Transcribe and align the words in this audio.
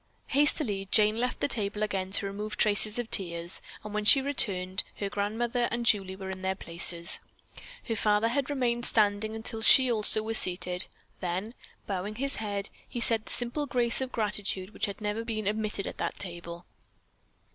Hastily 0.29 0.87
Jane 0.89 1.17
left 1.19 1.41
the 1.41 1.47
table 1.47 1.79
to 1.81 1.85
again 1.85 2.11
remove 2.23 2.53
the 2.53 2.57
traces 2.57 2.97
of 2.97 3.11
tears, 3.11 3.61
and 3.83 3.93
when 3.93 4.03
she 4.03 4.19
returned, 4.19 4.81
her 4.95 5.11
grandmother 5.11 5.67
and 5.69 5.85
Julie 5.85 6.15
were 6.15 6.31
in 6.31 6.41
their 6.41 6.55
places. 6.55 7.19
Her 7.87 7.95
father 7.95 8.29
had 8.29 8.49
remained 8.49 8.87
standing 8.87 9.35
until 9.35 9.61
she 9.61 9.91
also 9.91 10.23
was 10.23 10.39
seated. 10.39 10.87
Then, 11.19 11.53
bowing 11.85 12.15
his 12.15 12.37
head, 12.37 12.69
he 12.89 12.99
said 12.99 13.27
the 13.27 13.31
simple 13.31 13.67
grace 13.67 14.01
of 14.01 14.11
gratitude 14.11 14.73
which 14.73 14.87
had 14.87 15.01
never 15.01 15.23
been 15.23 15.47
omitted 15.47 15.85
at 15.85 15.99
that 15.99 16.17
table. 16.17 16.65